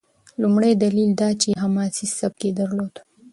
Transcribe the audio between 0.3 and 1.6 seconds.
لومړی دلیل دا دی چې